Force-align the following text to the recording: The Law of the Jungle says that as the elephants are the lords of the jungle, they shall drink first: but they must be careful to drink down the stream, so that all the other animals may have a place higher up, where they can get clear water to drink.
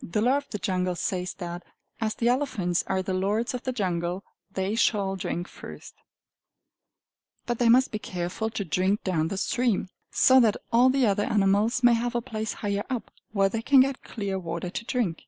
The 0.00 0.20
Law 0.22 0.36
of 0.36 0.48
the 0.50 0.60
Jungle 0.60 0.94
says 0.94 1.34
that 1.38 1.64
as 2.00 2.14
the 2.14 2.28
elephants 2.28 2.84
are 2.86 3.02
the 3.02 3.12
lords 3.12 3.52
of 3.52 3.64
the 3.64 3.72
jungle, 3.72 4.22
they 4.52 4.76
shall 4.76 5.16
drink 5.16 5.48
first: 5.48 5.96
but 7.46 7.58
they 7.58 7.68
must 7.68 7.90
be 7.90 7.98
careful 7.98 8.48
to 8.50 8.64
drink 8.64 9.02
down 9.02 9.26
the 9.26 9.36
stream, 9.36 9.88
so 10.12 10.38
that 10.38 10.56
all 10.72 10.88
the 10.88 11.04
other 11.04 11.24
animals 11.24 11.82
may 11.82 11.94
have 11.94 12.14
a 12.14 12.22
place 12.22 12.52
higher 12.52 12.84
up, 12.88 13.10
where 13.32 13.48
they 13.48 13.60
can 13.60 13.80
get 13.80 14.04
clear 14.04 14.38
water 14.38 14.70
to 14.70 14.84
drink. 14.84 15.24